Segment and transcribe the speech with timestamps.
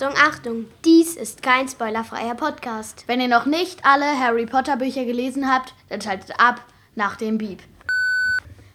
[0.00, 3.04] Achtung, Achtung, dies ist kein spoilerfreier Podcast.
[3.06, 6.62] Wenn ihr noch nicht alle Harry Potter Bücher gelesen habt, dann schaltet ab
[6.94, 7.62] nach dem Beep.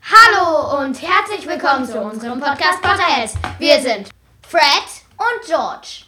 [0.04, 3.34] Hallo und herzlich willkommen zu unserem Podcast Potterheads.
[3.58, 4.10] Wir sind
[4.48, 4.62] Fred
[5.18, 6.04] und George.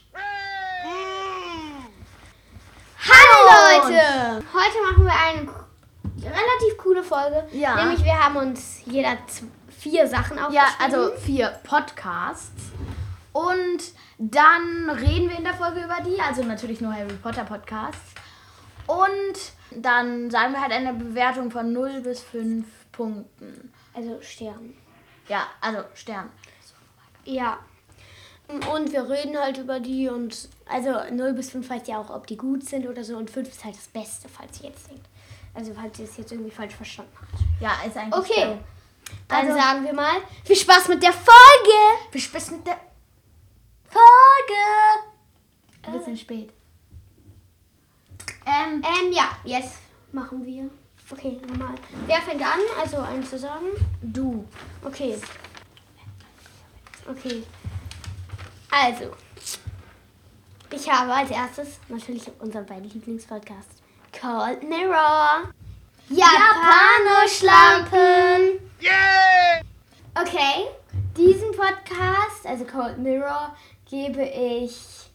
[3.00, 4.44] Hallo Leute!
[4.54, 5.48] Heute machen wir eine
[6.22, 7.44] relativ coole Folge.
[7.54, 7.76] Ja.
[7.76, 9.18] Nämlich wir haben uns jeder
[9.80, 10.54] vier Sachen aufgeschrieben.
[10.54, 12.72] Ja, also vier Podcasts.
[13.38, 18.14] Und dann reden wir in der Folge über die, also natürlich nur Harry Potter Podcasts.
[18.88, 23.72] Und dann sagen wir halt eine Bewertung von 0 bis 5 Punkten.
[23.94, 24.74] Also Stern.
[25.28, 26.32] Ja, also Stern.
[27.26, 27.60] Ja.
[28.74, 32.26] Und wir reden halt über die und also 0 bis 5 heißt ja auch, ob
[32.26, 35.06] die gut sind oder so und 5 ist halt das Beste, falls ihr jetzt denkt.
[35.54, 37.44] Also falls ihr es jetzt irgendwie falsch verstanden habt.
[37.62, 38.58] Ja, ist eigentlich Okay.
[39.28, 42.02] Dann Also- sagen wir mal, viel Spaß mit der Folge!
[42.12, 42.80] Wir spitzen mit der
[43.90, 44.04] Folge!
[45.84, 46.50] ein bisschen spät.
[48.46, 49.78] Ähm, Ähm, ja, jetzt
[50.12, 50.70] machen wir.
[51.10, 51.76] Okay, nochmal.
[52.06, 52.60] Wer fängt an?
[52.80, 53.68] Also eins zu sagen.
[54.02, 54.46] du.
[54.84, 55.18] Okay.
[57.10, 57.44] Okay.
[58.70, 59.16] Also.
[60.70, 63.70] Ich habe als erstes natürlich unseren beiden Lieblingspodcast.
[64.20, 65.54] Cold Mirror.
[66.10, 68.60] Japanoschlampen.
[70.16, 70.66] Okay.
[71.16, 73.56] Diesen Podcast, also Cold Mirror,
[73.90, 75.07] gebe ich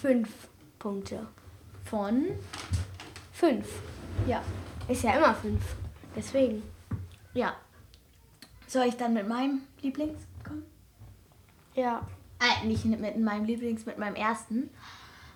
[0.00, 1.26] fünf Punkte.
[1.84, 2.26] Von?
[3.32, 3.66] Fünf.
[4.26, 4.42] Ja.
[4.88, 5.62] Ist ja immer fünf.
[6.14, 6.62] Deswegen.
[7.34, 7.54] Ja.
[8.66, 10.64] Soll ich dann mit meinem Lieblings kommen?
[11.74, 12.06] Ja.
[12.40, 14.70] Äh, nicht mit meinem Lieblings, mit meinem ersten.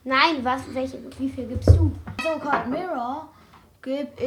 [0.04, 1.92] Nein, was, welche, wie viel gibst du?
[2.22, 3.28] So, Cold Mirror
[3.82, 4.22] gebe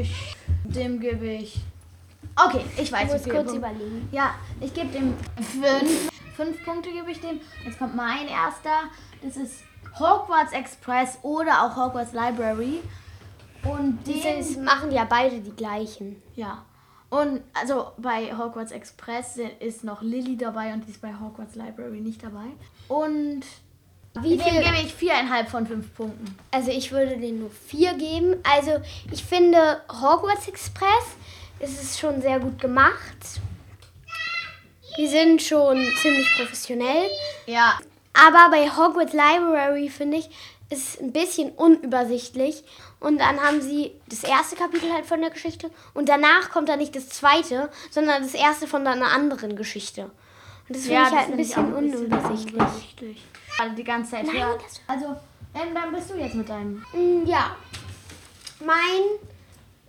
[0.00, 0.36] ich.
[0.64, 1.60] Dem gebe ich.
[2.34, 4.08] Okay, ich weiß musst wie kurz überlegen.
[4.12, 6.10] Ja, ich gebe dem fünf.
[6.36, 7.40] Fünf Punkte gebe ich dem.
[7.64, 8.70] Jetzt kommt mein erster.
[9.22, 9.62] Das ist
[9.98, 12.80] Hogwarts Express oder auch Hogwarts Library.
[13.64, 16.22] Und Die den, sind, machen ja beide die gleichen.
[16.34, 16.64] ja.
[17.08, 22.00] Und also bei Hogwarts Express ist noch Lily dabei und die ist bei Hogwarts Library
[22.00, 22.46] nicht dabei.
[22.88, 23.42] Und
[24.20, 24.60] Wie dem viel?
[24.62, 26.36] gebe ich viereinhalb von fünf Punkten.
[26.50, 28.34] Also ich würde denen nur vier geben.
[28.56, 28.72] Also
[29.12, 31.04] ich finde Hogwarts Express
[31.60, 33.40] ist es schon sehr gut gemacht.
[34.96, 37.08] Die sind schon ziemlich professionell.
[37.46, 37.78] Ja,
[38.14, 40.26] Aber bei Hogwarts Library finde ich,
[40.70, 42.64] ist es ein bisschen unübersichtlich.
[42.98, 46.78] Und dann haben sie das erste Kapitel halt von der Geschichte und danach kommt dann
[46.78, 50.04] nicht das zweite, sondern das erste von einer anderen Geschichte.
[50.68, 52.54] Und das finde Ja, ich halt ein bisschen unübersichtlich.
[52.54, 53.24] unübersichtlich.
[53.58, 55.14] Also die ganze Zeit Nein, das- Also,
[55.54, 56.84] ähm, dann bist du jetzt mit deinem.
[56.94, 57.54] Mm, Ja.
[58.64, 59.20] Mein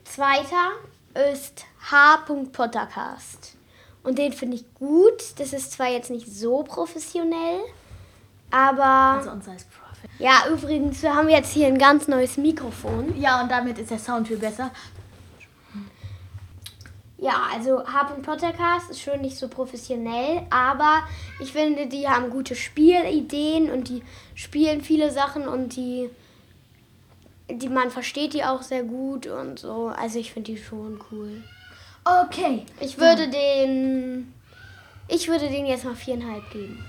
[0.03, 0.73] zweiter
[1.31, 2.17] ist H.
[2.51, 3.55] Pottercast.
[4.03, 5.37] Und den finde ich gut.
[5.37, 7.59] Das ist zwar jetzt nicht so professionell,
[8.51, 9.17] aber.
[9.17, 10.09] Also unser ist Profit.
[10.19, 13.19] ja, übrigens, wir haben jetzt hier ein ganz neues Mikrofon.
[13.19, 14.71] Ja, und damit ist der Sound viel besser.
[17.19, 18.03] Ja, also H.
[18.21, 21.01] Pottercast ist schon nicht so professionell, aber
[21.39, 24.03] ich finde, die haben gute Spielideen und die
[24.35, 26.11] spielen viele Sachen und die,
[27.49, 29.87] die man versteht die auch sehr gut und so.
[29.87, 31.43] Also ich finde die schon cool.
[32.07, 32.65] Okay.
[32.79, 34.33] Ich würde den.
[35.09, 36.83] Ich würde den jetzt mal viereinhalb geben.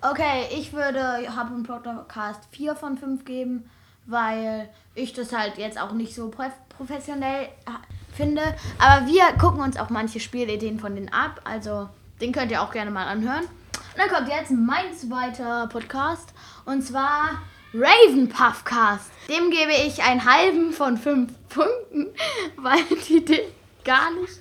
[0.00, 1.00] Okay, ich würde
[1.36, 3.68] Hub und Podcast 4 von 5 geben,
[4.06, 8.42] weil ich das halt jetzt auch nicht so prof- professionell äh, finde.
[8.78, 11.40] Aber wir gucken uns auch manche Spielideen von denen ab.
[11.44, 11.88] Also,
[12.20, 13.44] den könnt ihr auch gerne mal anhören.
[13.44, 16.34] Und dann kommt jetzt mein zweiter Podcast.
[16.66, 17.40] Und zwar
[17.72, 19.10] Raven Puffcast.
[19.28, 22.08] Dem gebe ich einen halben von 5 Punkten,
[22.56, 23.40] weil die den
[23.84, 24.32] gar nicht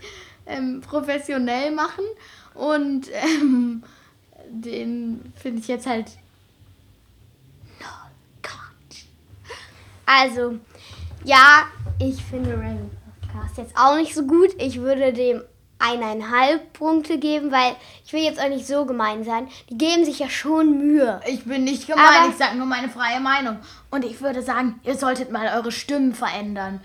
[0.46, 2.04] ähm, professionell machen.
[2.54, 3.84] Und ähm,
[4.50, 6.08] den finde ich jetzt halt.
[7.80, 7.88] No,
[8.42, 8.98] Gott.
[10.06, 10.60] Also,
[11.24, 11.64] ja,
[12.00, 14.50] ich finde Raven Podcast jetzt auch nicht so gut.
[14.60, 15.42] Ich würde dem
[15.80, 19.50] eineinhalb Punkte geben, weil ich will jetzt auch nicht so gemein sein.
[19.70, 21.20] Die geben sich ja schon Mühe.
[21.28, 23.58] Ich bin nicht gemein, Aber- ich sage nur meine freie Meinung.
[23.92, 26.80] Und ich würde sagen, ihr solltet mal eure Stimmen verändern.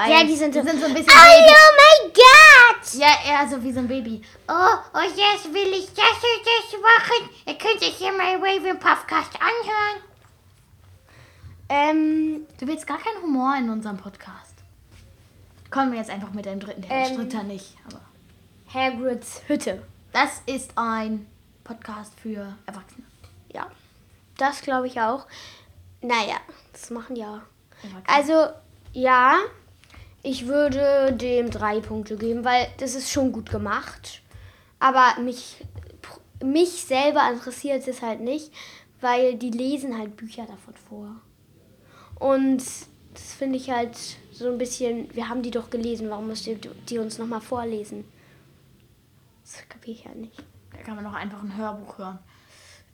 [0.00, 0.62] Weil Ja, die sind so.
[0.62, 1.54] so ein bisschen Oh Baby.
[1.80, 2.94] my God!
[3.00, 4.22] Ja, eher so wie so ein Baby.
[4.46, 4.52] Oh,
[4.94, 7.28] oh, jetzt will ich das und das machen.
[7.46, 10.02] Ihr könnt euch hier mal Raven Puffcast anhören.
[11.68, 14.54] Ähm, Du willst gar keinen Humor in unserem Podcast.
[15.70, 17.16] Kommen wir jetzt einfach mit dem dritten, der Ähm.
[17.16, 17.74] Dritter nicht.
[17.86, 18.00] Aber
[18.72, 19.82] Hagrids Hütte.
[20.12, 21.26] das ist ein
[21.64, 23.04] Podcast für Erwachsene.
[23.52, 23.66] Ja,
[24.36, 25.26] das glaube ich auch.
[26.02, 26.36] Naja,
[26.72, 27.42] das machen ja.
[27.82, 28.04] Erwachsene.
[28.06, 28.52] Also,
[28.92, 29.36] ja,
[30.22, 34.22] ich würde dem drei Punkte geben, weil das ist schon gut gemacht.
[34.80, 35.64] Aber mich,
[36.42, 38.52] mich selber interessiert es halt nicht,
[39.00, 41.16] weil die lesen halt Bücher davon vor.
[42.18, 42.58] Und
[43.14, 43.96] das finde ich halt
[44.32, 48.04] so ein bisschen, wir haben die doch gelesen, warum müsst ihr die uns nochmal vorlesen?
[49.42, 50.44] Das kapiere ich halt nicht.
[50.72, 52.18] Da kann man doch einfach ein Hörbuch hören.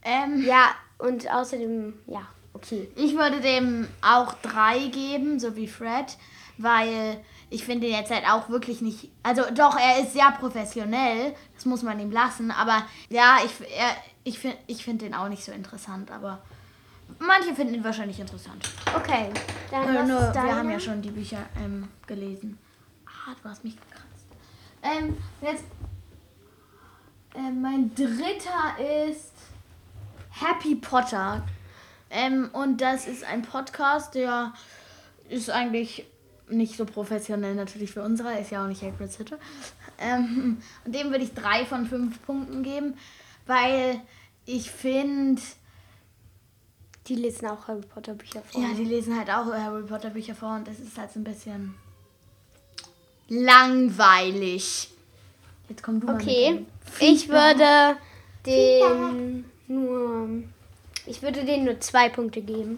[0.03, 2.89] Ähm, Ja, und außerdem, ja, okay.
[2.95, 6.17] Ich würde dem auch drei geben, so wie Fred,
[6.57, 9.09] weil ich finde ihn jetzt halt auch wirklich nicht.
[9.23, 13.95] Also doch, er ist sehr professionell, das muss man ihm lassen, aber ja, ich, er,
[14.23, 16.41] ich finde ich find den auch nicht so interessant, aber
[17.19, 18.69] manche finden ihn wahrscheinlich interessant.
[18.95, 19.29] Okay,
[19.71, 22.57] dann Äh, nur, wir haben ja schon die Bücher ähm, gelesen.
[23.05, 24.27] Ah, du hast mich gekratzt.
[24.81, 25.65] Ähm, jetzt.
[27.35, 28.77] Ähm, mein dritter
[29.09, 29.33] ist
[30.31, 31.43] Happy Potter.
[32.09, 34.53] Ähm, und das ist ein Podcast, der
[35.27, 36.05] ist eigentlich
[36.49, 39.39] nicht so professionell natürlich für unsere, ist ja auch nicht Hagrid's Hütte.
[39.99, 42.95] Ähm, und dem würde ich drei von fünf Punkten geben,
[43.47, 43.99] weil
[44.45, 45.41] ich finde,
[47.07, 48.61] Die lesen auch Harry Potter Bücher vor.
[48.61, 51.23] ja, die lesen halt auch Harry Potter Bücher vor und das ist halt so ein
[51.23, 51.75] bisschen
[53.27, 54.89] langweilig.
[55.69, 56.65] Jetzt komm du Okay,
[56.99, 57.97] ich würde
[58.45, 60.29] den nur,
[61.07, 62.77] ich würde denen nur zwei Punkte geben,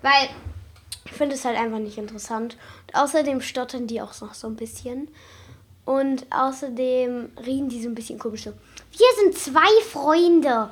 [0.00, 0.28] weil
[1.12, 2.56] ich finde es halt einfach nicht interessant.
[2.86, 5.08] Und außerdem stottern die auch noch so ein bisschen.
[5.84, 8.52] Und außerdem reden die so ein bisschen komisch so.
[8.92, 10.70] Wir sind zwei Freunde.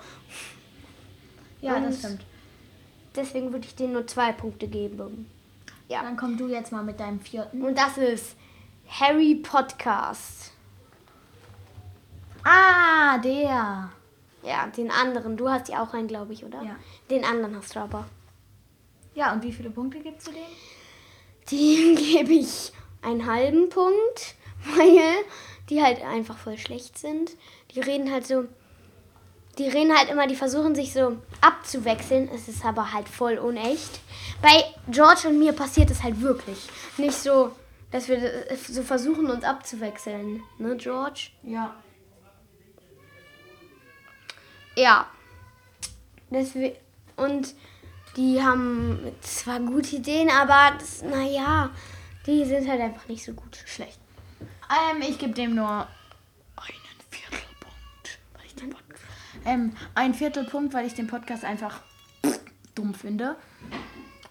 [1.60, 2.22] Ja, Und- das stimmt.
[3.14, 5.28] Deswegen würde ich denen nur zwei Punkte geben.
[5.88, 6.02] Ja.
[6.02, 7.60] Dann komm du jetzt mal mit deinem vierten.
[7.62, 8.36] Und das ist
[8.88, 10.52] Harry Podcast.
[12.44, 13.90] Ah, der.
[14.42, 15.36] Ja, den anderen.
[15.36, 16.62] Du hast ja auch einen, glaube ich, oder?
[16.62, 16.76] Ja.
[17.10, 18.06] Den anderen hast du aber.
[19.14, 20.42] Ja, und wie viele Punkte gibst du dem?
[21.50, 22.72] Dem gebe ich
[23.02, 24.34] einen halben Punkt,
[24.76, 25.00] weil
[25.68, 27.32] die halt einfach voll schlecht sind.
[27.74, 28.44] Die reden halt so.
[29.58, 32.30] Die reden halt immer, die versuchen sich so abzuwechseln.
[32.32, 34.00] Es ist aber halt voll unecht.
[34.40, 36.68] Bei George und mir passiert es halt wirklich.
[36.96, 37.50] Nicht so,
[37.90, 40.42] dass wir so versuchen, uns abzuwechseln.
[40.58, 41.30] Ne, George?
[41.42, 41.74] Ja.
[44.76, 45.06] Ja.
[46.30, 46.76] Deswegen,
[47.16, 47.54] und
[48.16, 51.70] die haben zwar gute Ideen, aber das, naja,
[52.26, 53.58] die sind halt einfach nicht so gut.
[53.66, 53.98] Schlecht.
[54.40, 59.02] Ähm, ich gebe dem nur einen Viertelpunkt, weil ich den Podcast.
[59.44, 61.80] Ähm, ein Viertelpunkt, weil ich den Podcast einfach
[62.74, 63.36] dumm finde.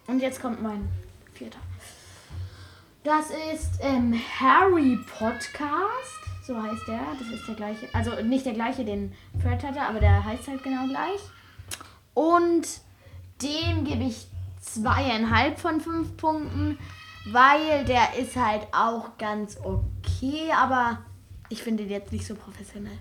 [0.07, 0.87] Und jetzt kommt mein
[1.33, 1.59] vierter.
[3.03, 6.19] Das ist ähm, Harry Podcast.
[6.45, 7.01] So heißt der.
[7.17, 7.87] Das ist der gleiche.
[7.93, 11.21] Also nicht der gleiche, den Fred hatte, aber der heißt halt genau gleich.
[12.13, 12.67] Und
[13.41, 14.27] dem gebe ich
[14.62, 16.77] zweieinhalb von fünf Punkten,
[17.31, 21.00] weil der ist halt auch ganz okay, aber
[21.50, 22.97] ich finde den jetzt nicht so professionell.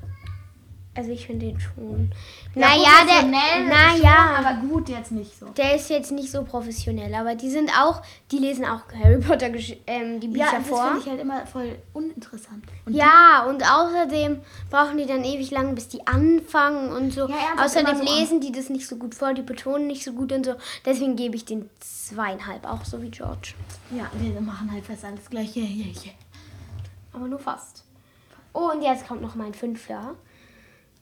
[0.99, 2.11] Also ich finde den schon.
[2.57, 5.47] Ja, naja, der, naja, aber gut jetzt nicht so.
[5.51, 8.03] der ist jetzt nicht so professionell, aber die sind auch,
[8.33, 9.49] die lesen auch Harry Potter
[9.87, 10.85] ähm, die Bücher Ja, das vor.
[10.87, 12.65] finde ich halt immer voll uninteressant.
[12.85, 14.41] Und Ja, und außerdem
[14.71, 17.29] brauchen die dann ewig lang, bis die anfangen und so.
[17.29, 20.33] Ja, außerdem so lesen die das nicht so gut vor, die betonen nicht so gut
[20.33, 20.55] und so.
[20.85, 23.55] Deswegen gebe ich den zweieinhalb, auch so wie George.
[23.93, 25.61] ja, wir machen halt fast alles gleiche.
[27.13, 27.85] Aber nur fast.
[28.53, 30.17] Oh, und jetzt kommt noch mein Fünfter.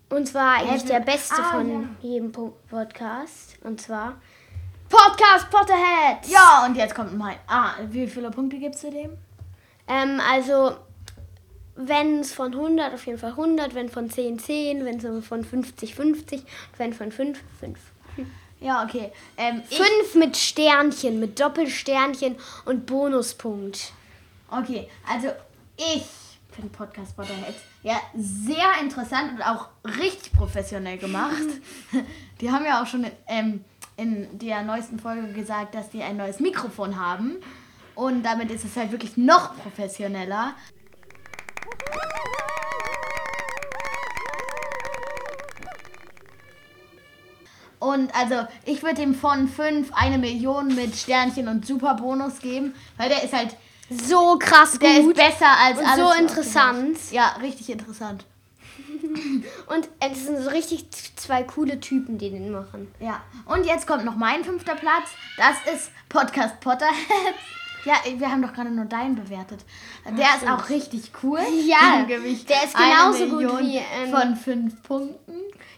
[0.09, 1.89] Und zwar eigentlich der beste ah, von ja.
[2.09, 3.57] jedem Po- Podcast.
[3.65, 4.21] Und zwar
[4.89, 6.31] Podcast Potterheads.
[6.31, 7.37] Ja, und jetzt kommt mein.
[7.49, 9.11] Ah, wie viele Punkte gibst du dem?
[9.89, 10.77] Ähm, also,
[11.75, 13.75] wenn es von 100, auf jeden Fall 100.
[13.75, 14.85] Wenn von 10, 10.
[14.85, 16.43] Wenn so von 50, 50.
[16.77, 17.79] Wenn von 5, 5.
[18.61, 19.13] Ja, okay.
[19.37, 23.93] Ähm, 5 mit Sternchen, mit Doppelsternchen und Bonuspunkt.
[24.51, 25.29] okay, also
[25.77, 26.05] ich
[26.57, 31.37] finde Podcast Potterheads ja sehr interessant und auch richtig professionell gemacht.
[32.41, 33.65] die haben ja auch schon in, ähm,
[33.97, 37.37] in der neuesten Folge gesagt, dass die ein neues Mikrofon haben.
[37.95, 40.55] Und damit ist es halt wirklich noch professioneller.
[47.79, 53.11] Und also, ich würde ihm von 5 eine Million mit Sternchen und Superbonus geben, weil
[53.11, 53.57] der ist halt,
[53.89, 55.17] So krass der ist gut.
[55.17, 55.97] besser als und alles.
[55.97, 56.99] so interessant.
[57.13, 58.25] Ja, richtig interessant.
[59.69, 62.89] Und es sind so richtig zwei coole Typen, die den machen.
[63.01, 65.09] Ja, und jetzt kommt noch mein fünfter Platz.
[65.37, 67.39] Das ist Podcast Potterheads.
[67.85, 69.61] Ja, wir haben doch gerade nur deinen bewertet.
[70.05, 71.41] Der ist auch richtig cool.
[71.67, 75.35] Ja, der ist genauso gut wie, ähm, von fünf Punkten.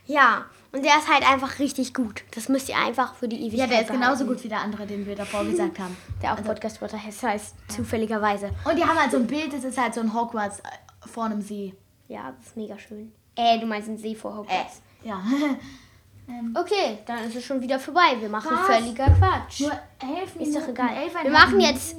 [0.06, 2.22] Ja, und der ist halt einfach richtig gut.
[2.34, 4.26] Das müsst ihr einfach für die Ewigkeit Ja, der ist genauso behalten.
[4.28, 5.96] gut wie der andere, den wir davor gesagt haben.
[6.22, 8.50] Der auch Podcast Water heißt, heißt zufälligerweise.
[8.64, 11.24] Und die haben halt so ein Bild, das ist halt so ein Hogwarts äh, vor
[11.24, 11.74] einem See.
[12.08, 13.12] Ja, das ist mega schön.
[13.36, 14.80] Äh, du meinst einen See vor Äh, Hogwarts.
[15.04, 15.22] ja.
[16.30, 18.14] Ähm, Okay, dann ist es schon wieder vorbei.
[18.20, 18.66] Wir machen Was?
[18.66, 19.60] völliger Quatsch.
[19.60, 20.40] nur elf Minuten.
[20.42, 20.90] Ist doch egal.
[21.22, 21.96] Wir machen jetzt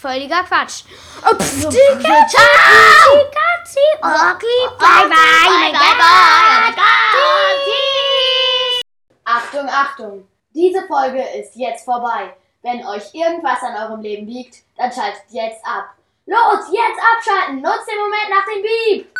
[0.00, 0.82] völliger Quatsch.
[1.24, 4.46] Oh, So, die Katze, die Katze, okay,
[4.80, 7.67] bye bye, bye bye.
[9.48, 10.28] Achtung, Achtung!
[10.50, 12.36] Diese Folge ist jetzt vorbei.
[12.60, 15.94] Wenn euch irgendwas an eurem Leben liegt, dann schaltet jetzt ab.
[16.26, 17.62] Los, jetzt abschalten!
[17.62, 19.17] Nutzt den Moment nach dem Beep!